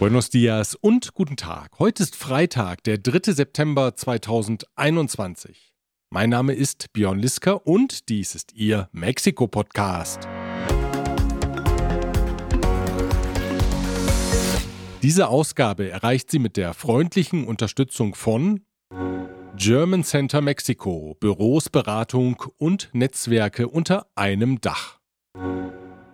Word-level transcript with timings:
Buenos 0.00 0.30
dias 0.30 0.74
und 0.76 1.12
guten 1.12 1.36
Tag. 1.36 1.78
Heute 1.78 2.02
ist 2.02 2.16
Freitag, 2.16 2.82
der 2.84 2.96
3. 2.96 3.34
September 3.34 3.94
2021. 3.94 5.74
Mein 6.08 6.30
Name 6.30 6.54
ist 6.54 6.90
Björn 6.94 7.18
Lisker 7.18 7.66
und 7.66 8.08
dies 8.08 8.34
ist 8.34 8.54
Ihr 8.54 8.88
Mexiko-Podcast. 8.92 10.26
Diese 15.02 15.28
Ausgabe 15.28 15.90
erreicht 15.90 16.30
sie 16.30 16.38
mit 16.38 16.56
der 16.56 16.72
freundlichen 16.72 17.46
Unterstützung 17.46 18.14
von 18.14 18.62
German 19.54 20.02
Center 20.02 20.40
Mexiko, 20.40 21.18
Büros, 21.20 21.68
Beratung 21.68 22.42
und 22.56 22.88
Netzwerke 22.94 23.68
unter 23.68 24.06
einem 24.14 24.62
Dach. 24.62 24.98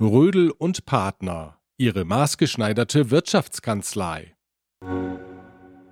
Rödel 0.01 0.51
und 0.51 0.87
Partner, 0.87 1.56
ihre 1.79 2.05
maßgeschneiderte 2.05 3.11
Wirtschaftskanzlei. 3.11 4.35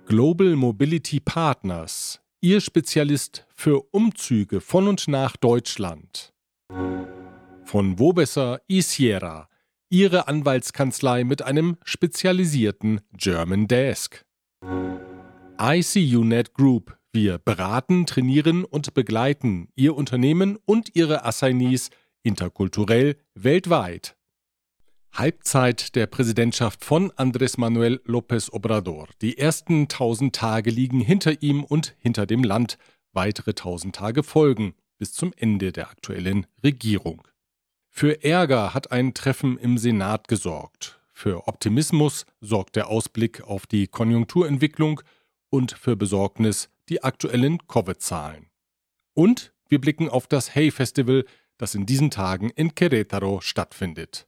Global 0.07 0.55
Mobility 0.55 1.19
Partners, 1.19 2.21
Ihr 2.41 2.61
Spezialist 2.61 3.45
für 3.55 3.81
Umzüge 3.91 4.61
von 4.61 4.87
und 4.87 5.07
nach 5.07 5.35
Deutschland. 5.37 6.33
Von 7.63 7.99
Wobesser 7.99 8.61
Isiera, 8.67 9.49
Ihre 9.89 10.27
Anwaltskanzlei 10.27 11.23
mit 11.23 11.41
einem 11.41 11.77
spezialisierten 11.83 13.01
German 13.13 13.67
Desk. 13.67 14.25
ICUNet 15.59 16.53
Group, 16.53 16.97
wir 17.13 17.37
beraten, 17.37 18.05
trainieren 18.05 18.65
und 18.65 18.93
begleiten 18.93 19.69
Ihr 19.75 19.95
Unternehmen 19.95 20.57
und 20.65 20.95
Ihre 20.95 21.25
Assignees 21.25 21.89
interkulturell 22.23 23.17
weltweit. 23.35 24.14
Halbzeit 25.17 25.95
der 25.95 26.07
Präsidentschaft 26.07 26.83
von 26.83 27.09
Andrés 27.13 27.57
Manuel 27.57 28.01
López 28.05 28.51
Obrador. 28.51 29.07
Die 29.21 29.37
ersten 29.37 29.87
tausend 29.87 30.35
Tage 30.35 30.69
liegen 30.69 30.99
hinter 30.99 31.41
ihm 31.41 31.63
und 31.63 31.95
hinter 31.99 32.25
dem 32.25 32.43
Land. 32.43 32.77
Weitere 33.13 33.53
tausend 33.53 33.95
Tage 33.95 34.23
folgen 34.23 34.73
bis 34.97 35.13
zum 35.13 35.31
Ende 35.37 35.71
der 35.71 35.89
aktuellen 35.89 36.47
Regierung. 36.61 37.25
Für 37.89 38.25
Ärger 38.25 38.73
hat 38.73 38.91
ein 38.91 39.13
Treffen 39.13 39.57
im 39.57 39.77
Senat 39.77 40.27
gesorgt. 40.27 40.99
Für 41.13 41.47
Optimismus 41.47 42.25
sorgt 42.41 42.75
der 42.75 42.89
Ausblick 42.89 43.41
auf 43.41 43.67
die 43.67 43.87
Konjunkturentwicklung 43.87 45.01
und 45.49 45.71
für 45.71 45.95
Besorgnis 45.95 46.69
die 46.89 47.03
aktuellen 47.03 47.65
Covid-Zahlen. 47.69 48.47
Und 49.13 49.53
wir 49.69 49.79
blicken 49.79 50.09
auf 50.09 50.27
das 50.27 50.53
Hey 50.53 50.71
Festival, 50.71 51.23
das 51.57 51.73
in 51.73 51.85
diesen 51.85 52.11
Tagen 52.11 52.49
in 52.49 52.71
Querétaro 52.71 53.39
stattfindet. 53.41 54.27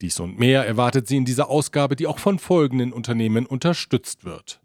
Dies 0.00 0.20
und 0.20 0.38
mehr 0.38 0.64
erwartet 0.64 1.08
Sie 1.08 1.16
in 1.16 1.24
dieser 1.24 1.48
Ausgabe, 1.48 1.96
die 1.96 2.06
auch 2.06 2.18
von 2.18 2.38
folgenden 2.38 2.92
Unternehmen 2.92 3.46
unterstützt 3.46 4.24
wird. 4.24 4.60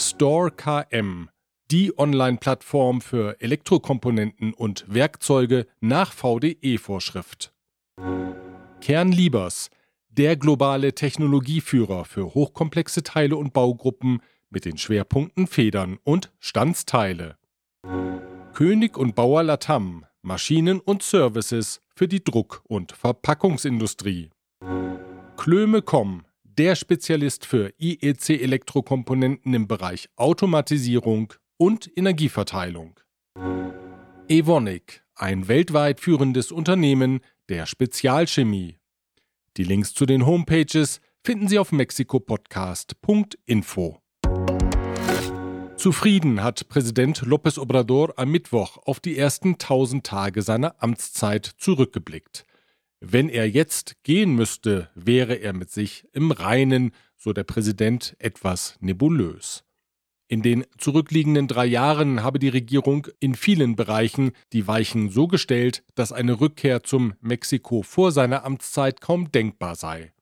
Store 0.00 0.50
KM, 0.50 1.28
die 1.70 1.98
Online-Plattform 1.98 3.00
für 3.00 3.40
Elektrokomponenten 3.40 4.54
und 4.54 4.84
Werkzeuge 4.88 5.66
nach 5.80 6.12
VDE-Vorschrift. 6.12 7.52
Kernliebers, 8.80 9.70
der 10.08 10.36
globale 10.36 10.94
Technologieführer 10.94 12.04
für 12.04 12.34
hochkomplexe 12.34 13.02
Teile 13.02 13.36
und 13.36 13.52
Baugruppen 13.52 14.22
mit 14.48 14.64
den 14.64 14.78
Schwerpunkten 14.78 15.46
Federn 15.46 15.98
und 16.04 16.32
Standsteile. 16.38 17.36
König 18.54 18.96
und 18.96 19.14
Bauer 19.14 19.42
Latam, 19.42 20.06
Maschinen 20.22 20.80
und 20.80 21.02
Services 21.02 21.82
für 21.94 22.08
die 22.08 22.24
Druck- 22.24 22.62
und 22.64 22.92
Verpackungsindustrie. 22.92 24.30
Klöme.com, 25.46 26.26
der 26.42 26.74
Spezialist 26.74 27.46
für 27.46 27.72
IEC-Elektrokomponenten 27.78 29.54
im 29.54 29.68
Bereich 29.68 30.08
Automatisierung 30.16 31.34
und 31.56 31.88
Energieverteilung. 31.96 32.98
Evonik, 34.26 35.04
ein 35.14 35.46
weltweit 35.46 36.00
führendes 36.00 36.50
Unternehmen 36.50 37.20
der 37.48 37.66
Spezialchemie. 37.66 38.78
Die 39.56 39.62
Links 39.62 39.94
zu 39.94 40.04
den 40.04 40.26
Homepages 40.26 41.00
finden 41.22 41.46
Sie 41.46 41.60
auf 41.60 41.70
mexikopodcast.info. 41.70 44.00
Zufrieden 45.76 46.42
hat 46.42 46.68
Präsident 46.68 47.22
López 47.22 47.60
Obrador 47.60 48.14
am 48.16 48.32
Mittwoch 48.32 48.78
auf 48.78 48.98
die 48.98 49.16
ersten 49.16 49.50
1000 49.50 50.04
Tage 50.04 50.42
seiner 50.42 50.82
Amtszeit 50.82 51.46
zurückgeblickt. 51.46 52.44
Wenn 53.00 53.28
er 53.28 53.48
jetzt 53.48 54.02
gehen 54.04 54.34
müsste, 54.34 54.90
wäre 54.94 55.34
er 55.34 55.52
mit 55.52 55.70
sich 55.70 56.06
im 56.12 56.30
Reinen, 56.30 56.92
so 57.16 57.32
der 57.32 57.44
Präsident 57.44 58.16
etwas 58.18 58.76
nebulös. 58.80 59.64
In 60.28 60.42
den 60.42 60.64
zurückliegenden 60.78 61.46
drei 61.46 61.66
Jahren 61.66 62.24
habe 62.24 62.40
die 62.40 62.48
Regierung 62.48 63.06
in 63.20 63.36
vielen 63.36 63.76
Bereichen 63.76 64.32
die 64.52 64.66
Weichen 64.66 65.08
so 65.08 65.28
gestellt, 65.28 65.84
dass 65.94 66.12
eine 66.12 66.40
Rückkehr 66.40 66.82
zum 66.82 67.14
Mexiko 67.20 67.82
vor 67.82 68.10
seiner 68.10 68.44
Amtszeit 68.44 69.00
kaum 69.00 69.30
denkbar 69.30 69.76
sei. 69.76 70.12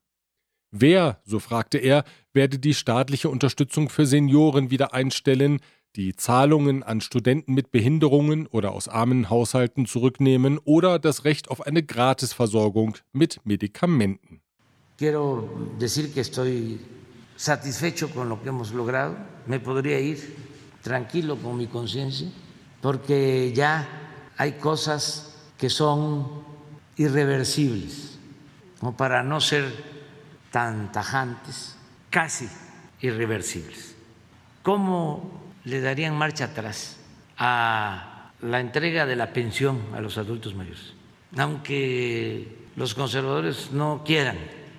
Wer, 0.69 1.21
so 1.23 1.39
fragte 1.39 1.77
er, 1.77 2.03
werde 2.33 2.59
die 2.59 2.73
staatliche 2.73 3.29
Unterstützung 3.29 3.89
für 3.89 4.05
Senioren 4.05 4.69
wieder 4.69 4.93
einstellen, 4.93 5.59
die 5.95 6.15
Zahlungen 6.15 6.83
an 6.83 7.01
Studenten 7.01 7.53
mit 7.53 7.71
Behinderungen 7.71 8.47
oder 8.47 8.71
aus 8.71 8.87
armen 8.87 9.29
Haushalten 9.29 9.85
zurücknehmen 9.85 10.59
oder 10.63 10.99
das 10.99 11.23
Recht 11.23 11.49
auf 11.49 11.65
eine 11.65 11.83
Gratisversorgung 11.83 12.97
mit 13.13 13.39
Medikamenten. 13.45 14.41
Quiero 14.97 15.49
decir 15.79 16.13
que 16.13 16.21
estoy 16.21 16.79
satisfecho 17.35 18.09
con 18.09 18.29
lo 18.29 18.41
que 18.41 18.49
hemos 18.49 18.71
logrado. 18.71 19.15
Me 19.45 19.59
podría 19.59 19.99
ir 19.99 20.19
tranquilo 20.81 21.37
con 21.37 21.57
mi 21.57 21.67
conciencia 21.67 22.29
porque 22.81 23.51
ya 23.53 23.87
hay 24.37 24.53
cosas 24.53 25.35
que 25.57 25.69
son 25.69 26.43
irreversibles, 26.97 28.17
como 28.79 28.95
para 28.95 29.23
no 29.23 29.41
ser 29.41 29.65
tan 30.51 30.91
tajantes, 30.91 31.75
casi 32.09 32.47
irreversibles. 33.01 33.95
¿Cómo 34.63 35.44
le 35.65 35.81
darían 35.81 36.15
marcha 36.15 36.45
atrás 36.45 36.97
a 37.37 38.31
la 38.41 38.59
entrega 38.59 39.05
de 39.05 39.15
la 39.15 39.33
pensión 39.33 39.81
a 39.93 40.01
los 40.01 40.17
adultos 40.17 40.55
mayores, 40.55 40.93
aunque 41.37 42.67
los 42.75 42.93
conservadores 42.93 43.71
no 43.71 44.03
quieran, 44.05 44.37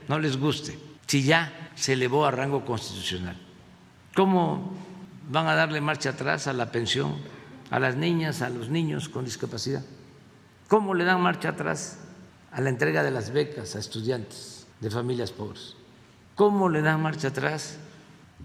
no 0.08 0.18
les 0.18 0.36
guste, 0.36 0.78
si 1.06 1.22
ya 1.22 1.70
se 1.74 1.94
elevó 1.94 2.24
a 2.24 2.30
rango 2.30 2.64
constitucional. 2.64 3.36
¿Cómo 4.14 4.72
van 5.28 5.48
a 5.48 5.54
darle 5.54 5.80
marcha 5.80 6.10
atrás 6.10 6.46
a 6.46 6.52
la 6.52 6.70
pensión 6.70 7.14
a 7.70 7.80
las 7.80 7.96
niñas, 7.96 8.42
a 8.42 8.48
los 8.48 8.68
niños 8.68 9.08
con 9.08 9.24
discapacidad? 9.24 9.84
¿Cómo 10.68 10.94
le 10.94 11.04
dan 11.04 11.20
marcha 11.20 11.50
atrás 11.50 11.98
a 12.52 12.60
la 12.60 12.70
entrega 12.70 13.02
de 13.02 13.10
las 13.10 13.30
becas 13.32 13.76
a 13.76 13.78
estudiantes 13.78 14.66
de 14.80 14.90
familias 14.90 15.32
pobres? 15.32 15.74
¿Cómo 16.34 16.68
le 16.68 16.82
dan 16.82 17.02
marcha 17.02 17.28
atrás 17.28 17.78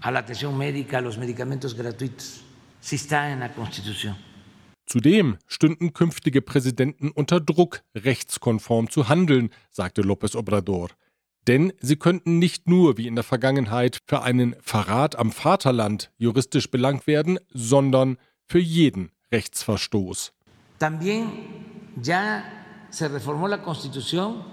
a 0.00 0.10
la 0.10 0.20
atención 0.20 0.56
médica, 0.56 0.98
a 0.98 1.00
los 1.00 1.18
medicamentos 1.18 1.74
gratuitos. 1.74 2.42
Si 2.80 2.96
está 2.96 3.30
en 3.30 3.40
la 3.40 3.52
Constitución. 3.52 4.16
Zudem 4.84 5.38
stünden 5.46 5.92
künftige 5.92 6.42
Präsidenten 6.42 7.10
unter 7.12 7.40
Druck, 7.40 7.82
rechtskonform 7.94 8.90
zu 8.90 9.08
handeln, 9.08 9.50
sagte 9.70 10.02
López 10.02 10.34
Obrador. 10.34 10.88
Denn 11.46 11.72
sie 11.80 11.96
könnten 11.96 12.38
nicht 12.38 12.68
nur 12.68 12.98
wie 12.98 13.06
in 13.06 13.14
der 13.14 13.24
Vergangenheit 13.24 13.98
für 14.06 14.22
einen 14.22 14.54
Verrat 14.60 15.16
am 15.16 15.32
Vaterland 15.32 16.10
juristisch 16.18 16.70
belangt 16.70 17.06
werden, 17.06 17.38
sondern 17.52 18.16
für 18.46 18.58
jeden 18.58 19.10
Rechtsverstoß. 19.30 20.32
También 20.78 21.30
ya 22.02 22.44
se 22.90 23.08
reformó 23.08 23.48
la 23.48 23.62
Constitución 23.62 24.44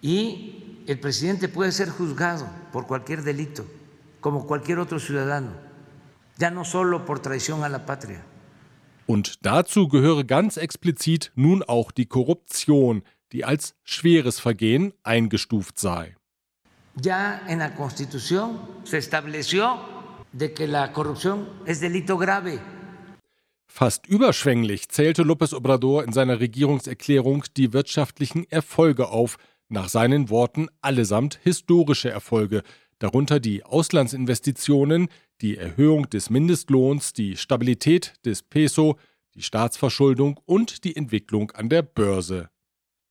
y 0.00 0.82
el 0.86 0.98
presidente 0.98 1.48
puede 1.48 1.72
ser 1.72 1.88
juzgado 1.88 2.46
por 2.72 2.86
cualquier 2.86 3.22
delito 3.22 3.64
como 4.22 4.46
cualquier 4.46 4.78
otro 4.78 4.98
ciudadano, 4.98 5.50
ya 6.38 6.50
no 6.50 6.64
solo 6.64 7.04
por 7.04 7.20
traición 7.20 7.62
a 7.64 7.68
la 7.68 7.84
patria. 7.84 8.24
Und 9.06 9.44
dazu 9.44 9.88
gehöre 9.88 10.24
ganz 10.24 10.56
explizit 10.56 11.32
nun 11.34 11.62
auch 11.62 11.90
die 11.90 12.06
Korruption, 12.06 13.02
die 13.32 13.44
als 13.44 13.74
schweres 13.82 14.40
Vergehen 14.40 14.94
eingestuft 15.02 15.78
sei. 15.78 16.16
Ya 17.02 17.42
en 17.48 17.58
la 17.58 17.74
Constitución 17.74 18.60
se 18.84 18.98
estableció 18.98 19.80
de 20.32 20.54
que 20.54 20.66
la 20.66 20.92
corrupción 20.92 21.48
es 21.66 21.80
delito 21.80 22.16
grave. 22.16 22.60
Fast 23.66 24.06
überschwänglich 24.06 24.88
zählte 24.90 25.22
López 25.22 25.54
Obrador 25.54 26.04
in 26.04 26.12
seiner 26.12 26.40
Regierungserklärung 26.40 27.44
die 27.56 27.72
wirtschaftlichen 27.72 28.44
Erfolge 28.50 29.08
auf, 29.08 29.38
nach 29.68 29.88
seinen 29.88 30.28
Worten 30.28 30.68
allesamt 30.82 31.40
historische 31.42 32.10
Erfolge, 32.10 32.62
darunter 33.02 33.40
die 33.40 33.64
Auslandsinvestitionen, 33.64 35.08
die 35.40 35.56
Erhöhung 35.56 36.08
des 36.08 36.30
Mindestlohns, 36.30 37.12
die 37.12 37.36
Stabilität 37.36 38.14
des 38.24 38.42
Peso, 38.42 38.96
die 39.34 39.42
Staatsverschuldung 39.42 40.38
und 40.46 40.84
die 40.84 40.94
Entwicklung 40.94 41.50
an 41.52 41.68
der 41.68 41.82
Börse. 41.82 42.50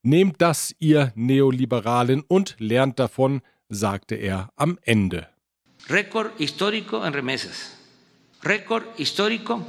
Nehmt 0.03 0.41
das, 0.41 0.73
ihr 0.79 1.11
Neoliberalen, 1.15 2.23
und 2.27 2.55
lernt 2.59 2.99
davon, 2.99 3.41
sagte 3.69 4.15
er 4.15 4.49
am 4.55 4.79
Ende. 4.83 5.27
récord 5.87 6.31
histórico 6.37 7.05
en 7.05 7.13
remesas, 7.13 7.73
récord 8.43 8.85
histórico 8.97 9.65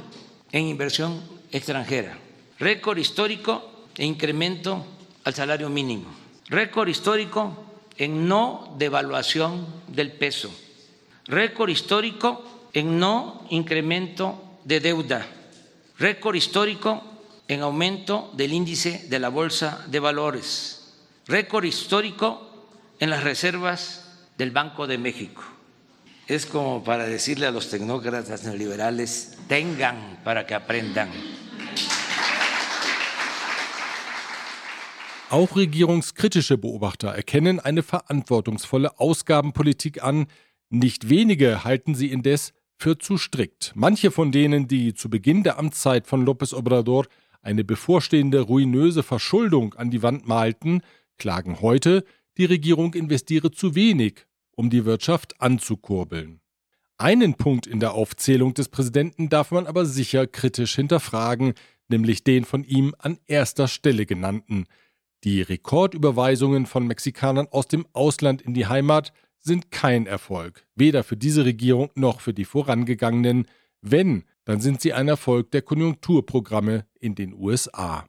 en 0.51 0.67
inversión 0.67 1.21
extranjera, 1.51 2.17
récord 2.59 2.99
histórico 2.99 3.87
en 3.97 4.09
incremento 4.09 4.85
al 5.23 5.33
salario 5.33 5.69
mínimo, 5.69 6.05
récord 6.49 6.87
histórico 6.87 7.72
en 7.97 8.27
no 8.27 8.75
devaluación 8.77 9.65
del 9.87 10.11
peso, 10.11 10.51
récord 11.25 11.69
histórico 11.69 12.69
en 12.73 12.99
no 12.99 13.45
incremento 13.49 14.59
de 14.63 14.79
deuda, 14.79 15.27
récord 15.97 16.35
histórico 16.35 17.03
en 17.47 17.61
aumento 17.61 18.31
del 18.33 18.53
índice 18.53 19.05
de 19.09 19.19
la 19.19 19.29
Bolsa 19.29 19.85
de 19.87 19.99
Valores, 19.99 20.93
récord 21.27 21.65
histórico 21.65 22.67
en 22.99 23.09
las 23.09 23.23
reservas 23.23 24.05
del 24.37 24.51
Banco 24.51 24.87
de 24.87 24.97
México. 24.97 25.43
Es 26.27 26.45
como 26.45 26.83
para 26.83 27.05
decirle 27.05 27.47
a 27.47 27.51
los 27.51 27.69
tecnócratas 27.69 28.43
neoliberales, 28.43 29.37
tengan 29.47 30.21
para 30.23 30.45
que 30.45 30.55
aprendan. 30.55 31.11
Auch 35.33 35.55
regierungskritische 35.55 36.59
Beobachter 36.59 37.07
erkennen 37.07 37.59
eine 37.59 37.81
verantwortungsvolle 37.81 38.99
Ausgabenpolitik 38.99 40.03
an. 40.03 40.27
Nicht 40.69 41.09
wenige 41.09 41.63
halten 41.63 41.95
sie 41.95 42.11
indes 42.11 42.53
für 42.77 42.99
zu 42.99 43.17
strikt. 43.17 43.71
Manche 43.73 44.11
von 44.11 44.31
denen, 44.31 44.67
die 44.67 44.93
zu 44.93 45.09
Beginn 45.09 45.41
der 45.41 45.57
Amtszeit 45.57 46.05
von 46.05 46.23
López 46.23 46.53
Obrador 46.53 47.07
eine 47.41 47.63
bevorstehende 47.63 48.41
ruinöse 48.41 49.01
Verschuldung 49.01 49.73
an 49.73 49.89
die 49.89 50.03
Wand 50.03 50.27
malten, 50.27 50.81
klagen 51.17 51.61
heute, 51.61 52.03
die 52.37 52.45
Regierung 52.45 52.93
investiere 52.93 53.49
zu 53.49 53.73
wenig, 53.73 54.27
um 54.51 54.69
die 54.69 54.85
Wirtschaft 54.85 55.41
anzukurbeln. 55.41 56.41
Einen 56.99 57.33
Punkt 57.33 57.65
in 57.65 57.79
der 57.79 57.95
Aufzählung 57.95 58.53
des 58.53 58.69
Präsidenten 58.69 59.29
darf 59.29 59.49
man 59.49 59.65
aber 59.65 59.87
sicher 59.87 60.27
kritisch 60.27 60.75
hinterfragen, 60.75 61.55
nämlich 61.87 62.23
den 62.23 62.45
von 62.45 62.63
ihm 62.63 62.93
an 62.99 63.17
erster 63.25 63.67
Stelle 63.67 64.05
genannten, 64.05 64.67
die 65.23 65.41
Rekordüberweisungen 65.41 66.65
von 66.65 66.85
Mexikanern 66.85 67.47
aus 67.49 67.67
dem 67.67 67.85
Ausland 67.93 68.41
in 68.41 68.53
die 68.53 68.67
Heimat 68.67 69.13
sind 69.39 69.71
kein 69.71 70.05
Erfolg, 70.05 70.65
weder 70.75 71.03
für 71.03 71.17
diese 71.17 71.45
Regierung 71.45 71.89
noch 71.95 72.21
für 72.21 72.33
die 72.33 72.45
vorangegangenen. 72.45 73.47
Wenn, 73.81 74.23
dann 74.45 74.59
sind 74.59 74.81
sie 74.81 74.93
ein 74.93 75.07
Erfolg 75.07 75.51
der 75.51 75.61
Konjunkturprogramme 75.61 76.85
in 76.99 77.15
den 77.15 77.33
USA. 77.33 78.05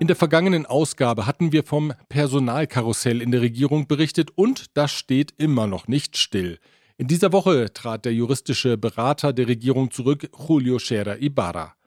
In 0.00 0.06
der 0.06 0.16
vergangenen 0.16 0.64
Ausgabe 0.64 1.26
hatten 1.26 1.52
wir 1.52 1.64
vom 1.64 1.92
Personalkarussell 2.08 3.20
in 3.20 3.32
der 3.32 3.40
Regierung 3.40 3.88
berichtet 3.88 4.30
und 4.36 4.76
das 4.76 4.92
steht 4.92 5.34
immer 5.38 5.66
noch 5.66 5.88
nicht 5.88 6.16
still. 6.16 6.58
In 6.96 7.08
dieser 7.08 7.32
Woche 7.32 7.72
trat 7.72 8.04
der 8.04 8.14
juristische 8.14 8.76
Berater 8.76 9.32
der 9.32 9.48
Regierung 9.48 9.90
zurück, 9.90 10.30
Julio 10.48 10.78
Scherer 10.78 11.20
Ibarra. 11.20 11.77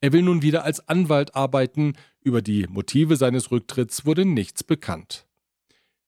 Er 0.00 0.12
will 0.12 0.22
nun 0.22 0.42
wieder 0.42 0.64
als 0.64 0.88
Anwalt 0.88 1.34
arbeiten, 1.34 1.94
über 2.20 2.42
die 2.42 2.66
Motive 2.68 3.16
seines 3.16 3.50
Rücktritts 3.50 4.06
wurde 4.06 4.24
nichts 4.24 4.62
bekannt. 4.62 5.26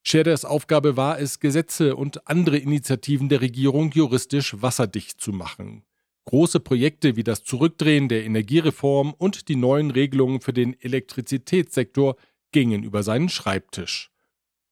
Scherders 0.02 0.44
Aufgabe 0.44 0.96
war 0.96 1.18
es, 1.18 1.40
Gesetze 1.40 1.96
und 1.96 2.26
andere 2.28 2.56
Initiativen 2.56 3.28
der 3.28 3.40
Regierung 3.40 3.90
juristisch 3.92 4.60
wasserdicht 4.62 5.20
zu 5.20 5.32
machen. 5.32 5.84
Große 6.24 6.60
Projekte 6.60 7.16
wie 7.16 7.24
das 7.24 7.44
Zurückdrehen 7.44 8.08
der 8.08 8.24
Energiereform 8.24 9.12
und 9.12 9.48
die 9.48 9.56
neuen 9.56 9.90
Regelungen 9.90 10.40
für 10.40 10.52
den 10.52 10.80
Elektrizitätssektor 10.80 12.16
gingen 12.52 12.82
über 12.82 13.02
seinen 13.02 13.28
Schreibtisch. 13.28 14.10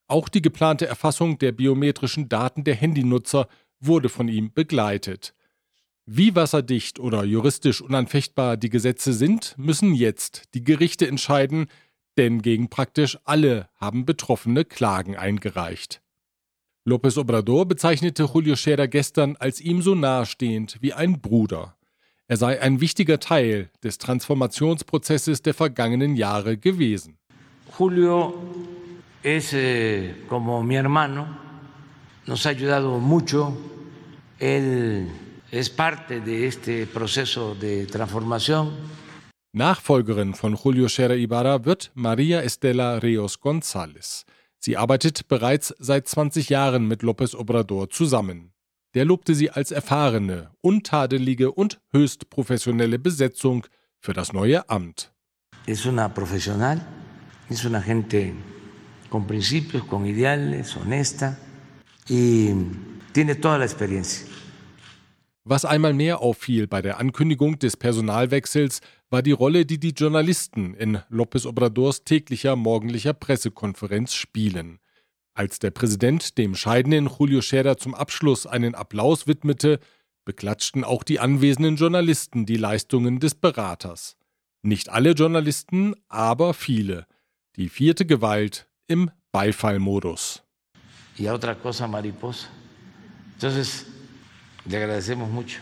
Auch 0.06 0.28
die 0.28 0.42
geplante 0.42 0.86
Erfassung 0.86 1.38
der 1.38 1.52
biometrischen 1.52 2.28
Daten 2.28 2.64
der 2.64 2.74
Handynutzer 2.74 3.48
wurde 3.80 4.08
von 4.08 4.28
ihm 4.28 4.52
begleitet. 4.52 5.34
Wie 6.10 6.34
wasserdicht 6.34 6.98
oder 6.98 7.22
juristisch 7.22 7.82
unanfechtbar 7.82 8.56
die 8.56 8.70
Gesetze 8.70 9.12
sind, 9.12 9.54
müssen 9.58 9.92
jetzt 9.92 10.44
die 10.54 10.64
Gerichte 10.64 11.06
entscheiden, 11.06 11.66
denn 12.16 12.40
gegen 12.40 12.70
praktisch 12.70 13.18
alle 13.24 13.68
haben 13.74 14.06
Betroffene 14.06 14.64
Klagen 14.64 15.16
eingereicht. 15.16 16.00
López 16.86 17.18
Obrador 17.18 17.66
bezeichnete 17.68 18.24
Julio 18.24 18.56
Scherer 18.56 18.88
gestern 18.88 19.36
als 19.36 19.60
ihm 19.60 19.82
so 19.82 19.94
nahestehend 19.94 20.78
wie 20.80 20.94
ein 20.94 21.20
Bruder. 21.20 21.76
Er 22.26 22.38
sei 22.38 22.58
ein 22.58 22.80
wichtiger 22.80 23.20
Teil 23.20 23.68
des 23.84 23.98
Transformationsprozesses 23.98 25.42
der 25.42 25.52
vergangenen 25.52 26.16
Jahre 26.16 26.56
gewesen. 26.56 27.18
Julio 27.78 28.32
es 29.22 29.52
eh, 29.52 30.14
como 30.26 30.62
mi 30.62 30.74
hermano, 30.76 31.26
nos 32.24 32.46
ha 32.46 32.48
ayudado 32.48 32.98
mucho. 32.98 33.54
Él 34.40 35.06
es 35.50 35.70
parte 35.70 36.20
de 36.20 36.46
este 36.46 36.86
proceso 36.86 37.54
de 37.54 37.86
transformación. 37.86 38.70
Nachfolgerin 39.52 40.34
von 40.34 40.56
Julio 40.56 40.88
Scherer 40.88 41.18
Ibarra 41.18 41.64
wird 41.64 41.90
María 41.94 42.42
Estela 42.42 43.00
Rios 43.00 43.40
González. 43.40 44.24
Sie 44.60 44.76
arbeitet 44.76 45.26
bereits 45.28 45.74
seit 45.78 46.06
20 46.06 46.50
Jahren 46.50 46.86
mit 46.86 47.02
López 47.02 47.34
Obrador 47.34 47.88
zusammen. 47.88 48.52
Der 48.94 49.04
lobte 49.04 49.34
sie 49.34 49.50
als 49.50 49.70
erfahrene, 49.70 50.50
untadelige 50.60 51.52
und 51.52 51.80
höchst 51.92 52.28
professionelle 52.30 52.98
Besetzung 52.98 53.66
für 54.00 54.12
das 54.12 54.32
neue 54.32 54.68
Amt. 54.68 55.12
Es 55.66 55.86
una 55.86 56.12
profesional, 56.12 56.80
es 57.48 57.64
una 57.64 57.80
gente 57.80 58.34
con 59.08 59.26
principios, 59.26 59.84
con 59.84 60.06
ideales, 60.06 60.76
honesta 60.76 61.38
y 62.08 62.52
tiene 63.12 63.34
toda 63.34 63.58
la 63.58 63.64
experiencia. 63.64 64.26
Was 65.50 65.64
einmal 65.64 65.94
mehr 65.94 66.20
auffiel 66.20 66.66
bei 66.66 66.82
der 66.82 66.98
Ankündigung 66.98 67.58
des 67.58 67.78
Personalwechsels, 67.78 68.82
war 69.08 69.22
die 69.22 69.32
Rolle, 69.32 69.64
die 69.64 69.80
die 69.80 69.92
Journalisten 69.92 70.74
in 70.74 70.98
López 71.10 71.46
Obradors 71.46 72.04
täglicher 72.04 72.54
morgendlicher 72.54 73.14
Pressekonferenz 73.14 74.12
spielen. 74.12 74.78
Als 75.32 75.58
der 75.58 75.70
Präsident 75.70 76.36
dem 76.36 76.54
scheidenden 76.54 77.08
Julio 77.08 77.40
Scherer 77.40 77.78
zum 77.78 77.94
Abschluss 77.94 78.46
einen 78.46 78.74
Applaus 78.74 79.26
widmete, 79.26 79.80
beklatschten 80.26 80.84
auch 80.84 81.02
die 81.02 81.18
anwesenden 81.18 81.76
Journalisten 81.76 82.44
die 82.44 82.58
Leistungen 82.58 83.18
des 83.18 83.34
Beraters. 83.34 84.18
Nicht 84.60 84.90
alle 84.90 85.12
Journalisten, 85.12 85.94
aber 86.08 86.52
viele. 86.52 87.06
Die 87.56 87.70
vierte 87.70 88.04
Gewalt 88.04 88.68
im 88.86 89.10
Beifallmodus. 89.32 90.42
Y 91.18 91.30
otra 91.30 91.54
cosa 91.54 91.88
mariposa. 91.88 92.48
Entonces, 93.32 93.86
le 94.68 94.76
agradecemos 94.76 95.30
mucho. 95.30 95.60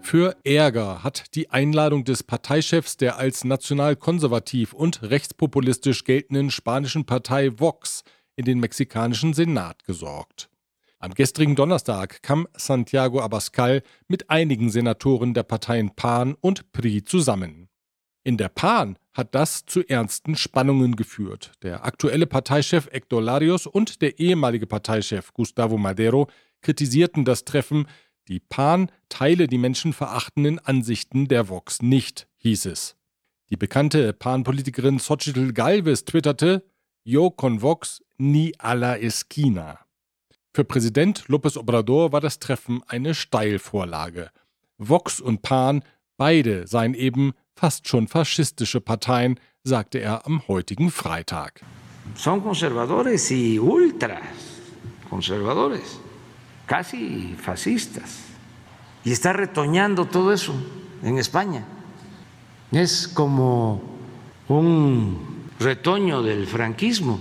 Für 0.00 0.36
Ärger 0.44 1.02
hat 1.02 1.34
die 1.34 1.50
Einladung 1.50 2.04
des 2.04 2.22
Parteichefs 2.22 2.96
der 2.96 3.18
als 3.18 3.44
nationalkonservativ 3.44 4.72
und 4.72 5.02
rechtspopulistisch 5.02 6.04
geltenden 6.04 6.50
spanischen 6.50 7.06
Partei 7.06 7.58
Vox 7.58 8.04
in 8.36 8.44
den 8.44 8.60
mexikanischen 8.60 9.34
Senat 9.34 9.84
gesorgt. 9.84 10.48
Am 11.00 11.12
gestrigen 11.12 11.56
Donnerstag 11.56 12.22
kam 12.22 12.46
Santiago 12.56 13.20
Abascal 13.20 13.82
mit 14.06 14.30
einigen 14.30 14.70
Senatoren 14.70 15.34
der 15.34 15.42
Parteien 15.42 15.90
PAN 15.94 16.34
und 16.40 16.72
PRI 16.72 17.04
zusammen. 17.04 17.68
In 18.22 18.36
der 18.36 18.48
PAN 18.48 18.96
hat 19.16 19.34
das 19.34 19.64
zu 19.64 19.86
ernsten 19.88 20.36
Spannungen 20.36 20.96
geführt. 20.96 21.52
Der 21.62 21.84
aktuelle 21.84 22.26
Parteichef 22.26 22.88
Héctor 22.88 23.20
Larios 23.20 23.66
und 23.66 24.02
der 24.02 24.18
ehemalige 24.18 24.66
Parteichef 24.66 25.32
Gustavo 25.32 25.78
Madero 25.78 26.28
kritisierten 26.60 27.24
das 27.24 27.44
Treffen, 27.44 27.86
die 28.28 28.40
PAN 28.40 28.90
teile 29.08 29.46
die 29.46 29.58
menschenverachtenden 29.58 30.58
Ansichten 30.58 31.28
der 31.28 31.48
Vox 31.48 31.80
nicht, 31.80 32.26
hieß 32.38 32.66
es. 32.66 32.96
Die 33.50 33.56
bekannte 33.56 34.12
PAN-Politikerin 34.12 34.98
Xochitl 34.98 35.52
Galvez 35.52 36.04
twitterte, 36.04 36.64
Yo 37.04 37.30
con 37.30 37.62
Vox 37.62 38.02
ni 38.18 38.52
a 38.58 38.72
la 38.72 38.98
esquina. 38.98 39.78
Für 40.52 40.64
Präsident 40.64 41.26
López 41.28 41.56
Obrador 41.56 42.10
war 42.10 42.20
das 42.20 42.40
Treffen 42.40 42.82
eine 42.88 43.14
Steilvorlage. 43.14 44.30
Vox 44.78 45.20
und 45.20 45.42
PAN, 45.42 45.84
beide 46.16 46.66
seien 46.66 46.94
eben 46.94 47.34
fast 47.56 47.88
schon 47.88 48.06
faschistische 48.06 48.80
Parteien, 48.80 49.40
sagte 49.64 49.98
er 49.98 50.26
am 50.26 50.42
heutigen 50.46 50.90
Freitag. 50.90 51.60
Son 52.14 52.40
conservadores 52.40 53.30
y 53.30 53.58
ultras 53.58 54.22
conservadores 55.10 56.00
casi 56.66 57.34
fascistas. 57.40 58.24
Y 59.04 59.12
está 59.12 59.32
retoñando 59.32 60.06
todo 60.06 60.32
eso 60.32 60.52
en 61.02 61.18
España. 61.18 61.64
Es 62.72 63.06
como 63.08 63.80
un 64.48 65.48
retoño 65.60 66.22
del 66.22 66.46
franquismo. 66.46 67.20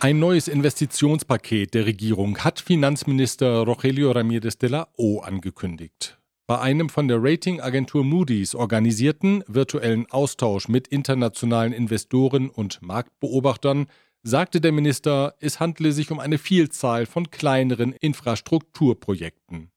Ein 0.00 0.20
neues 0.20 0.46
Investitionspaket 0.46 1.74
der 1.74 1.84
Regierung 1.84 2.38
hat 2.38 2.60
Finanzminister 2.60 3.62
Rogelio 3.64 4.12
Ramírez 4.12 4.56
de 4.56 4.70
la 4.70 4.86
O 4.96 5.18
angekündigt. 5.18 6.20
Bei 6.46 6.60
einem 6.60 6.88
von 6.88 7.08
der 7.08 7.18
Ratingagentur 7.20 8.04
Moody's 8.04 8.54
organisierten 8.54 9.42
virtuellen 9.48 10.08
Austausch 10.08 10.68
mit 10.68 10.86
internationalen 10.86 11.72
Investoren 11.72 12.48
und 12.48 12.80
Marktbeobachtern 12.80 13.88
sagte 14.22 14.60
der 14.60 14.70
Minister, 14.70 15.34
es 15.40 15.58
handle 15.58 15.90
sich 15.90 16.12
um 16.12 16.20
eine 16.20 16.38
Vielzahl 16.38 17.04
von 17.04 17.32
kleineren 17.32 17.92
Infrastrukturprojekten. 17.92 19.72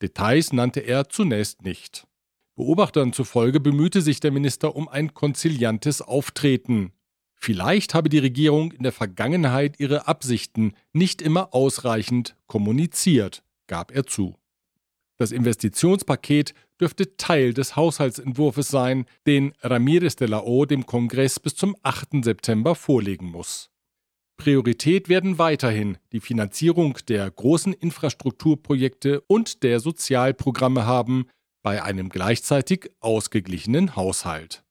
Details 0.00 0.52
nannte 0.52 0.80
er 0.80 1.08
zunächst 1.08 1.62
nicht. 1.62 2.06
Beobachtern 2.54 3.12
zufolge 3.12 3.58
bemühte 3.58 4.02
sich 4.02 4.20
der 4.20 4.30
Minister 4.30 4.76
um 4.76 4.86
ein 4.86 5.14
konziliantes 5.14 6.00
Auftreten. 6.00 6.92
Vielleicht 7.44 7.92
habe 7.92 8.08
die 8.08 8.20
Regierung 8.20 8.72
in 8.72 8.84
der 8.84 8.92
Vergangenheit 8.92 9.78
ihre 9.78 10.08
Absichten 10.08 10.72
nicht 10.94 11.20
immer 11.20 11.52
ausreichend 11.52 12.36
kommuniziert, 12.46 13.42
gab 13.66 13.94
er 13.94 14.06
zu. 14.06 14.38
Das 15.18 15.30
Investitionspaket 15.30 16.54
dürfte 16.80 17.18
Teil 17.18 17.52
des 17.52 17.76
Haushaltsentwurfs 17.76 18.68
sein, 18.68 19.04
den 19.26 19.52
Ramirez 19.60 20.16
de 20.16 20.26
la 20.26 20.40
O 20.40 20.64
dem 20.64 20.86
Kongress 20.86 21.38
bis 21.38 21.54
zum 21.54 21.76
8. 21.82 22.24
September 22.24 22.74
vorlegen 22.74 23.26
muss. 23.26 23.68
Priorität 24.38 25.10
werden 25.10 25.36
weiterhin 25.36 25.98
die 26.12 26.20
Finanzierung 26.20 26.96
der 27.08 27.30
großen 27.30 27.74
Infrastrukturprojekte 27.74 29.20
und 29.20 29.62
der 29.62 29.80
Sozialprogramme 29.80 30.86
haben, 30.86 31.26
bei 31.62 31.82
einem 31.82 32.08
gleichzeitig 32.08 32.90
ausgeglichenen 33.00 33.96
Haushalt. 33.96 34.63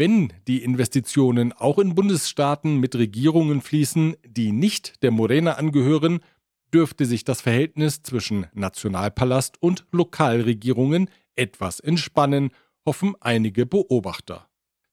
Wenn 0.00 0.32
die 0.48 0.64
Investitionen 0.64 1.52
auch 1.52 1.78
in 1.78 1.94
Bundesstaaten 1.94 2.80
mit 2.80 2.94
Regierungen 2.94 3.60
fließen, 3.60 4.16
die 4.26 4.50
nicht 4.50 5.02
der 5.02 5.10
Morena 5.10 5.56
angehören, 5.56 6.20
dürfte 6.72 7.04
sich 7.04 7.24
das 7.24 7.42
Verhältnis 7.42 8.02
zwischen 8.02 8.46
Nationalpalast 8.54 9.62
und 9.62 9.84
Lokalregierungen 9.92 11.10
etwas 11.36 11.80
entspannen, 11.80 12.48
hoffen 12.86 13.14
einige 13.20 13.66
Beobachter. 13.66 14.48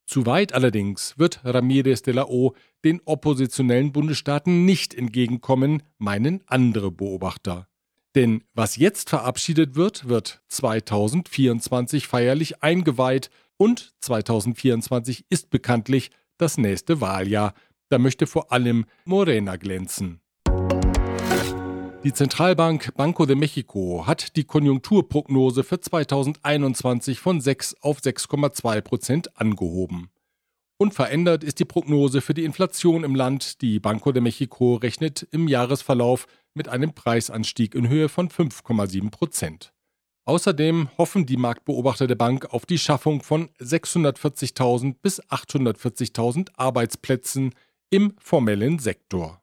Zu 0.06 0.26
weit 0.26 0.52
allerdings 0.52 1.18
wird 1.18 1.40
Ramirez 1.46 2.02
de 2.02 2.14
la 2.14 2.26
O 2.26 2.54
den 2.84 3.00
oppositionellen 3.06 3.94
Bundesstaaten 3.94 4.66
nicht 4.66 4.94
entgegenkommen, 4.94 5.84
meinen 6.00 6.44
andere 6.48 6.92
Beobachter. 6.92 7.70
Denn 8.14 8.44
was 8.54 8.76
jetzt 8.76 9.10
verabschiedet 9.10 9.76
wird, 9.76 10.10
wird 10.10 10.42
2024 10.50 12.08
feierlich 12.08 12.62
eingeweiht 12.62 13.30
und 13.58 13.94
2024 14.02 15.26
ist 15.30 15.50
bekanntlich 15.50 16.12
das 16.38 16.58
nächste 16.58 17.02
Wahljahr. 17.02 17.54
Da 17.90 17.98
möchte 17.98 18.28
vor 18.28 18.52
allem 18.52 18.86
Morena 19.06 19.56
glänzen. 19.56 20.22
Die 22.04 22.14
Zentralbank 22.14 22.94
Banco 22.96 23.26
de 23.26 23.36
Mexico 23.36 24.06
hat 24.06 24.36
die 24.36 24.44
Konjunkturprognose 24.44 25.64
für 25.64 25.80
2021 25.80 27.20
von 27.20 27.42
6 27.42 27.76
auf 27.82 28.00
6,2 28.00 28.82
Prozent 28.82 29.38
angehoben. 29.40 30.10
Unverändert 30.78 31.44
ist 31.44 31.60
die 31.60 31.66
Prognose 31.66 32.22
für 32.22 32.36
die 32.36 32.46
Inflation 32.46 33.04
im 33.04 33.16
Land. 33.16 33.62
Die 33.62 33.80
Banco 33.80 34.12
de 34.12 34.22
Mexico 34.22 34.76
rechnet 34.76 35.28
im 35.32 35.48
Jahresverlauf 35.48 36.28
mit 36.54 36.70
einem 36.70 36.94
Preisanstieg 36.94 37.74
in 37.74 37.90
Höhe 37.90 38.10
von 38.10 38.30
5,7 38.30 39.10
Prozent. 39.10 39.74
Außerdem 40.28 40.90
hoffen 40.98 41.26
die 41.26 41.38
Marktbeobachter 41.38 42.06
der 42.06 42.16
Bank 42.16 42.54
auf 42.54 42.66
die 42.66 42.78
Schaffung 42.78 43.24
von 43.24 43.48
640.000 43.62 44.96
bis 45.02 45.24
840.000 45.24 46.50
Arbeitsplätzen 46.58 47.56
im 47.90 48.14
formellen 48.20 48.78
Sektor. 48.78 49.42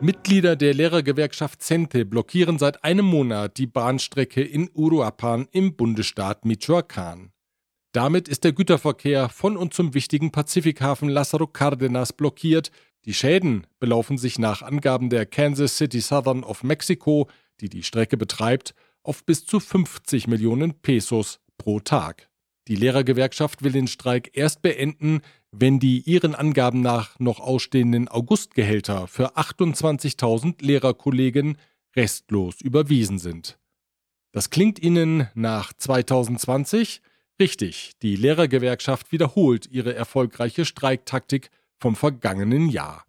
Mitglieder 0.00 0.56
der 0.56 0.74
Lehrergewerkschaft 0.74 1.62
Cente 1.62 2.04
blockieren 2.04 2.58
seit 2.58 2.82
einem 2.82 3.06
Monat 3.06 3.58
die 3.58 3.68
Bahnstrecke 3.68 4.42
in 4.42 4.68
Uruapan 4.74 5.46
im 5.52 5.76
Bundesstaat 5.76 6.44
Michoacán. 6.44 7.30
Damit 7.92 8.26
ist 8.26 8.42
der 8.42 8.54
Güterverkehr 8.54 9.28
von 9.28 9.56
und 9.56 9.72
zum 9.72 9.94
wichtigen 9.94 10.32
Pazifikhafen 10.32 11.08
Lázaro 11.08 11.46
Cárdenas 11.46 12.12
blockiert. 12.12 12.72
Die 13.04 13.14
Schäden 13.14 13.68
belaufen 13.78 14.18
sich 14.18 14.40
nach 14.40 14.62
Angaben 14.62 15.10
der 15.10 15.26
Kansas 15.26 15.76
City 15.76 16.00
Southern 16.00 16.42
of 16.42 16.64
Mexico, 16.64 17.28
die 17.60 17.68
die 17.68 17.84
Strecke 17.84 18.16
betreibt, 18.16 18.74
auf 19.06 19.24
bis 19.24 19.46
zu 19.46 19.60
50 19.60 20.26
Millionen 20.26 20.74
Pesos 20.74 21.40
pro 21.58 21.80
Tag. 21.80 22.28
Die 22.68 22.76
Lehrergewerkschaft 22.76 23.62
will 23.62 23.72
den 23.72 23.86
Streik 23.86 24.30
erst 24.34 24.62
beenden, 24.62 25.20
wenn 25.52 25.78
die 25.78 26.00
ihren 26.00 26.34
Angaben 26.34 26.80
nach 26.80 27.18
noch 27.18 27.38
ausstehenden 27.40 28.08
Augustgehälter 28.08 29.06
für 29.06 29.36
28.000 29.36 30.64
Lehrerkollegen 30.64 31.58
restlos 31.94 32.60
überwiesen 32.60 33.18
sind. 33.18 33.58
Das 34.32 34.50
klingt 34.50 34.78
Ihnen 34.80 35.28
nach 35.34 35.72
2020? 35.72 37.00
Richtig, 37.40 37.92
die 38.02 38.16
Lehrergewerkschaft 38.16 39.12
wiederholt 39.12 39.66
ihre 39.70 39.94
erfolgreiche 39.94 40.64
Streiktaktik 40.64 41.50
vom 41.78 41.94
vergangenen 41.94 42.68
Jahr. 42.68 43.06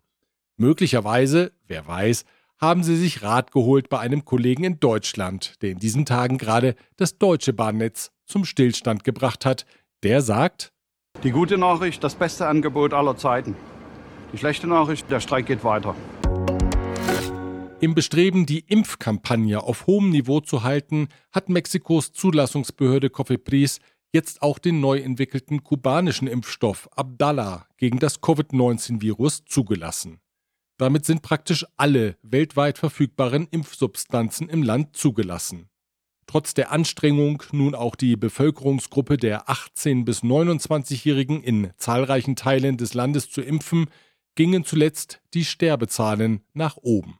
Möglicherweise, 0.58 1.52
wer 1.68 1.88
weiß, 1.88 2.26
haben 2.60 2.84
sie 2.84 2.96
sich 2.96 3.24
Rat 3.24 3.52
geholt 3.52 3.90
bei 3.90 4.00
einem 4.00 4.26
Kollegen 4.26 4.64
in 4.64 4.80
Deutschland, 4.80 5.62
der 5.62 5.72
in 5.72 5.80
diesen 5.80 6.06
Tagen 6.06 6.38
gerade 6.38 6.76
das 6.96 7.18
deutsche 7.18 7.54
Bahnnetz 7.54 8.12
zum 8.26 8.46
Stillstand 8.46 9.04
gebracht 9.04 9.46
hat. 9.46 9.66
Der 10.04 10.22
sagt, 10.22 10.74
die 11.24 11.32
gute 11.32 11.58
Nachricht, 11.58 12.04
das 12.04 12.16
beste 12.16 12.48
Angebot 12.48 12.94
aller 12.94 13.18
Zeiten. 13.18 13.56
Die 14.34 14.38
schlechte 14.38 14.68
Nachricht, 14.68 15.10
der 15.10 15.20
Streik 15.20 15.48
geht 15.48 15.64
weiter. 15.64 15.96
Im 17.80 17.96
Bestreben, 17.96 18.46
die 18.46 18.60
Impfkampagne 18.60 19.62
auf 19.62 19.88
hohem 19.88 20.10
Niveau 20.10 20.42
zu 20.42 20.64
halten, 20.64 21.10
hat 21.32 21.50
Mexikos 21.50 22.12
Zulassungsbehörde 22.12 23.10
Cofepris 23.10 23.80
jetzt 24.14 24.42
auch 24.42 24.60
den 24.60 24.80
neu 24.80 25.00
entwickelten 25.00 25.64
kubanischen 25.64 26.28
Impfstoff 26.28 26.90
Abdallah 26.96 27.68
gegen 27.78 28.00
das 28.00 28.22
Covid-19-Virus 28.22 29.46
zugelassen. 29.46 30.20
Damit 30.78 31.06
sind 31.06 31.22
praktisch 31.24 31.66
alle 31.76 32.16
weltweit 32.22 32.78
verfügbaren 32.78 33.48
Impfsubstanzen 33.50 34.48
im 34.50 34.64
Land 34.64 34.96
zugelassen. 34.96 35.70
Trotz 36.28 36.54
der 36.54 36.72
Anstrengung, 36.72 37.42
nun 37.52 37.74
auch 37.74 37.96
die 37.96 38.16
Bevölkerungsgruppe 38.18 39.18
der 39.18 39.48
18- 39.48 40.06
bis 40.06 40.22
29-Jährigen 40.24 41.42
in 41.42 41.72
zahlreichen 41.78 42.36
Teilen 42.36 42.78
des 42.78 42.94
Landes 42.94 43.32
zu 43.32 43.42
impfen, 43.42 43.88
gingen 44.36 44.64
zuletzt 44.66 45.22
die 45.34 45.46
Sterbezahlen 45.46 46.42
nach 46.54 46.78
oben. 46.78 47.18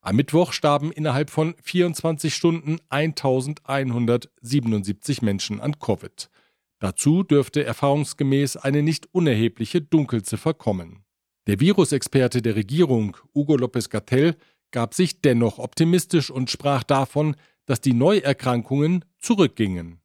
Am 0.00 0.16
Mittwoch 0.16 0.52
starben 0.52 0.90
innerhalb 0.92 1.28
von 1.30 1.54
24 1.62 2.34
Stunden 2.34 2.78
1177 2.88 5.22
Menschen 5.22 5.60
an 5.60 5.78
Covid. 5.78 6.30
Dazu 6.78 7.22
dürfte 7.22 7.64
erfahrungsgemäß 7.64 8.56
eine 8.56 8.82
nicht 8.82 9.08
unerhebliche 9.12 9.80
Dunkelziffer 9.80 10.52
kommen. 10.54 11.03
Der 11.46 11.60
Virusexperte 11.60 12.40
der 12.40 12.56
Regierung, 12.56 13.16
Hugo 13.34 13.54
López 13.54 13.90
Gatell, 13.90 14.36
gab 14.70 14.94
sich 14.94 15.20
dennoch 15.20 15.58
optimistisch 15.58 16.30
und 16.30 16.50
sprach 16.50 16.82
davon, 16.82 17.36
dass 17.66 17.80
die 17.80 17.92
Neuerkrankungen 17.92 19.04
zurückgingen. 19.18 20.00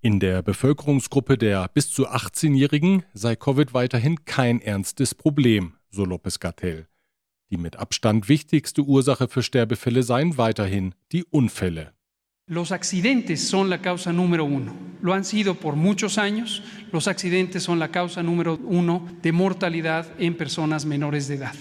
In 0.00 0.18
der 0.18 0.42
Bevölkerungsgruppe 0.42 1.36
der 1.36 1.68
bis 1.68 1.90
zu 1.92 2.08
18-Jährigen 2.08 3.04
sei 3.12 3.36
Covid 3.36 3.74
weiterhin 3.74 4.24
kein 4.24 4.62
ernstes 4.62 5.14
Problem, 5.14 5.74
so 5.90 6.04
López 6.04 6.40
Gatell. 6.40 6.86
Die 7.50 7.58
mit 7.58 7.76
Abstand 7.76 8.28
wichtigste 8.28 8.82
Ursache 8.82 9.28
für 9.28 9.42
Sterbefälle 9.42 10.02
seien 10.02 10.38
weiterhin 10.38 10.94
die 11.12 11.24
Unfälle. 11.24 11.92
Los 12.50 12.72
accidentes 12.72 13.46
son 13.46 13.70
la 13.70 13.80
causa 13.80 14.12
número 14.12 14.44
uno. 14.44 14.74
Lo 15.02 15.14
han 15.14 15.24
sido 15.24 15.54
por 15.54 15.76
muchos 15.76 16.18
años. 16.18 16.64
Los 16.90 17.06
accidentes 17.06 17.62
son 17.62 17.78
la 17.78 17.92
causa 17.92 18.24
número 18.24 18.58
uno 18.64 19.06
de 19.22 19.30
mortalidad 19.30 20.08
en 20.18 20.36
personas 20.36 20.84
menores 20.84 21.28
de 21.28 21.36
edad. 21.36 21.54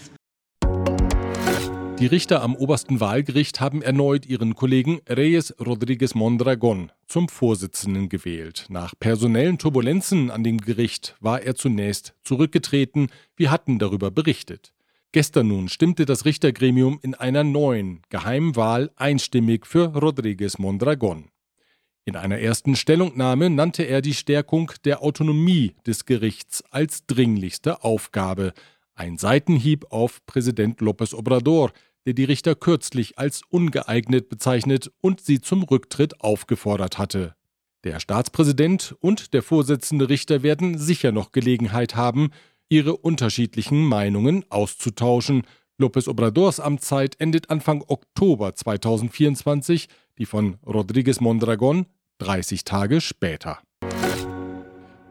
Die 2.00 2.08
Richter 2.08 2.42
am 2.42 2.56
obersten 2.56 3.00
Wahlgericht 3.00 3.60
haben 3.60 3.84
erneut 3.84 4.26
ihren 4.26 4.56
Kollegen 4.56 5.00
Reyes 5.08 5.54
Rodríguez 5.60 6.16
Mondragon 6.16 6.92
zum 7.08 7.30
Vorsitzenden 7.30 8.10
gewählt. 8.10 8.66
Nach 8.70 8.96
personellen 9.00 9.60
Turbulenzen 9.60 10.32
an 10.32 10.44
dem 10.44 10.58
Gericht 10.58 11.16
war 11.20 11.44
er 11.44 11.54
zunächst 11.54 12.16
zurückgetreten. 12.24 13.10
Wir 13.36 13.52
hatten 13.52 13.78
darüber 13.78 14.10
berichtet. 14.10 14.74
Gestern 15.12 15.48
nun 15.48 15.70
stimmte 15.70 16.06
das 16.06 16.26
Richtergremium 16.26 17.00
in 17.02 17.16
einer 17.16 17.44
neuen 17.44 18.02
Geheimwahl 18.10 18.92
einstimmig 18.96 19.66
für 19.66 19.96
Rodríguez 19.96 20.62
Mondragon. 20.62 21.32
In 22.06 22.16
einer 22.16 22.38
ersten 22.38 22.76
Stellungnahme 22.76 23.50
nannte 23.50 23.84
er 23.84 24.02
die 24.02 24.14
Stärkung 24.14 24.72
der 24.86 25.02
Autonomie 25.02 25.76
des 25.88 26.06
Gerichts 26.06 26.64
als 26.70 27.08
dringlichste 27.08 27.84
Aufgabe, 27.84 28.54
ein 28.94 29.18
Seitenhieb 29.18 29.86
auf 29.92 30.24
Präsident 30.28 30.80
López 30.80 31.16
Obrador, 31.16 31.72
der 32.06 32.14
die 32.14 32.26
Richter 32.26 32.54
kürzlich 32.54 33.18
als 33.18 33.42
ungeeignet 33.50 34.30
bezeichnet 34.30 34.92
und 35.02 35.22
sie 35.22 35.42
zum 35.42 35.64
Rücktritt 35.64 36.22
aufgefordert 36.22 37.00
hatte. 37.00 37.36
Der 37.84 38.00
Staatspräsident 38.00 38.96
und 39.00 39.34
der 39.34 39.42
Vorsitzende 39.42 40.10
Richter 40.10 40.44
werden 40.44 40.78
sicher 40.78 41.12
noch 41.12 41.32
Gelegenheit 41.32 41.96
haben, 41.96 42.30
ihre 42.70 42.96
unterschiedlichen 42.96 43.84
Meinungen 43.84 44.46
auszutauschen, 44.50 45.44
López 45.80 46.08
Obradors 46.08 46.60
Amtszeit 46.60 47.20
endet 47.20 47.50
Anfang 47.50 47.84
Oktober 47.88 48.54
2024, 48.54 49.88
die 50.18 50.26
von 50.26 50.58
Rodríguez 50.66 51.20
Mondragón 51.20 51.86
30 52.20 52.64
Tage 52.66 53.02
später. 53.02 53.60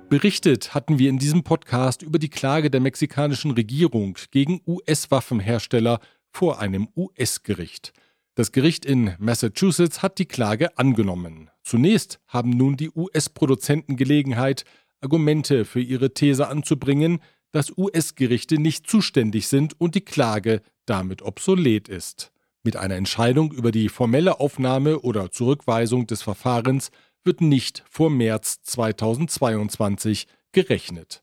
Berichtet 0.08 0.74
hatten 0.74 0.98
wir 0.98 1.10
in 1.10 1.18
diesem 1.18 1.42
Podcast 1.42 2.02
über 2.02 2.18
die 2.18 2.30
Klage 2.30 2.70
der 2.70 2.80
mexikanischen 2.80 3.50
Regierung 3.50 4.16
gegen 4.30 4.60
US-Waffenhersteller 4.66 6.00
vor 6.30 6.60
einem 6.60 6.88
US-Gericht. 6.96 7.92
Das 8.34 8.52
Gericht 8.52 8.84
in 8.84 9.14
Massachusetts 9.18 10.00
hat 10.00 10.18
die 10.18 10.26
Klage 10.26 10.78
angenommen. 10.78 11.50
Zunächst 11.62 12.20
haben 12.28 12.50
nun 12.50 12.76
die 12.76 12.90
US-Produzenten 12.90 13.96
Gelegenheit, 13.96 14.64
Argumente 15.00 15.64
für 15.64 15.80
ihre 15.80 16.14
These 16.14 16.48
anzubringen, 16.48 17.20
dass 17.52 17.76
US-Gerichte 17.76 18.58
nicht 18.58 18.88
zuständig 18.88 19.48
sind 19.48 19.80
und 19.80 19.94
die 19.94 20.04
Klage 20.04 20.62
damit 20.86 21.22
obsolet 21.22 21.88
ist. 21.88 22.32
Mit 22.62 22.76
einer 22.76 22.96
Entscheidung 22.96 23.52
über 23.52 23.72
die 23.72 23.88
formelle 23.88 24.40
Aufnahme 24.40 25.00
oder 25.00 25.30
Zurückweisung 25.30 26.06
des 26.06 26.22
Verfahrens 26.22 26.90
wird 27.24 27.40
nicht 27.40 27.84
vor 27.88 28.10
März 28.10 28.62
2022 28.62 30.26
gerechnet. 30.52 31.22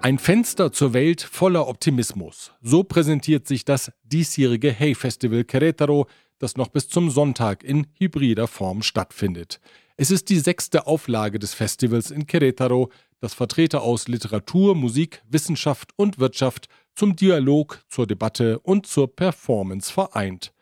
Ein 0.00 0.18
Fenster 0.18 0.72
zur 0.72 0.94
Welt 0.94 1.22
voller 1.22 1.68
Optimismus. 1.68 2.52
So 2.60 2.82
präsentiert 2.82 3.46
sich 3.46 3.64
das 3.64 3.92
diesjährige 4.02 4.72
Hey 4.72 4.96
Festival 4.96 5.42
Querétaro, 5.42 6.08
das 6.40 6.56
noch 6.56 6.68
bis 6.68 6.88
zum 6.88 7.08
Sonntag 7.08 7.62
in 7.62 7.86
hybrider 7.98 8.48
Form 8.48 8.82
stattfindet. 8.82 9.60
Es 10.02 10.10
ist 10.10 10.30
die 10.30 10.40
sechste 10.40 10.88
Auflage 10.88 11.38
des 11.38 11.54
Festivals 11.54 12.10
in 12.10 12.26
Querétaro, 12.26 12.90
das 13.20 13.34
Vertreter 13.34 13.82
aus 13.82 14.08
Literatur, 14.08 14.74
Musik, 14.74 15.22
Wissenschaft 15.28 15.92
und 15.94 16.18
Wirtschaft 16.18 16.66
zum 16.96 17.14
Dialog, 17.14 17.80
zur 17.88 18.08
Debatte 18.08 18.58
und 18.58 18.84
zur 18.84 19.14
Performance 19.14 19.92
vereint. 19.92 20.52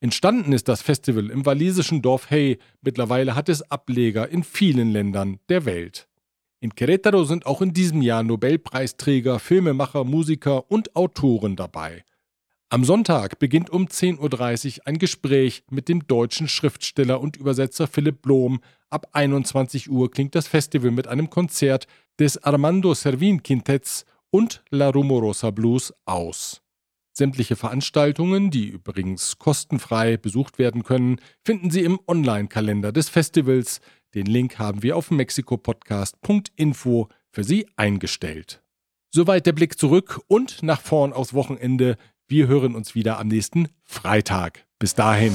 Entstanden 0.00 0.54
ist 0.54 0.68
das 0.68 0.80
Festival 0.80 1.28
im 1.28 1.44
walisischen 1.44 2.00
Dorf 2.00 2.30
Hey, 2.30 2.56
mittlerweile 2.80 3.34
hat 3.34 3.50
es 3.50 3.60
Ableger 3.70 4.26
in 4.30 4.42
vielen 4.42 4.90
Ländern 4.90 5.38
der 5.50 5.66
Welt. 5.66 6.08
In 6.60 6.72
Querétaro 6.72 7.26
sind 7.26 7.44
auch 7.44 7.60
in 7.60 7.74
diesem 7.74 8.00
Jahr 8.00 8.22
Nobelpreisträger, 8.22 9.38
Filmemacher, 9.38 10.04
Musiker 10.04 10.70
und 10.70 10.96
Autoren 10.96 11.56
dabei. 11.56 12.04
Am 12.70 12.84
Sonntag 12.84 13.38
beginnt 13.38 13.70
um 13.70 13.86
10.30 13.86 14.80
Uhr 14.80 14.86
ein 14.86 14.98
Gespräch 14.98 15.62
mit 15.70 15.88
dem 15.88 16.06
deutschen 16.06 16.48
Schriftsteller 16.48 17.18
und 17.18 17.38
Übersetzer 17.38 17.86
Philipp 17.86 18.20
Blom. 18.20 18.60
Ab 18.90 19.08
21 19.12 19.88
Uhr 19.88 20.10
klingt 20.10 20.34
das 20.34 20.48
Festival 20.48 20.90
mit 20.90 21.06
einem 21.06 21.30
Konzert 21.30 21.86
des 22.18 22.36
Armando 22.44 22.92
Servin 22.92 23.42
Quintetts 23.42 24.04
und 24.30 24.62
La 24.68 24.90
Rumorosa 24.90 25.50
Blues 25.50 25.94
aus. 26.04 26.60
Sämtliche 27.14 27.56
Veranstaltungen, 27.56 28.50
die 28.50 28.68
übrigens 28.68 29.38
kostenfrei 29.38 30.18
besucht 30.18 30.58
werden 30.58 30.82
können, 30.82 31.22
finden 31.46 31.70
Sie 31.70 31.84
im 31.84 31.98
Online-Kalender 32.06 32.92
des 32.92 33.08
Festivals. 33.08 33.80
Den 34.14 34.26
Link 34.26 34.58
haben 34.58 34.82
wir 34.82 34.98
auf 34.98 35.10
mexikopodcast.info 35.10 37.08
für 37.30 37.44
Sie 37.44 37.66
eingestellt. 37.76 38.62
Soweit 39.10 39.46
der 39.46 39.52
Blick 39.52 39.78
zurück 39.78 40.20
und 40.28 40.62
nach 40.62 40.82
vorn 40.82 41.14
aufs 41.14 41.32
Wochenende. 41.32 41.96
Wir 42.30 42.46
hören 42.46 42.74
uns 42.74 42.94
wieder 42.94 43.18
am 43.18 43.28
nächsten 43.28 43.68
Freitag. 43.84 44.66
Bis 44.78 44.94
dahin. 44.94 45.32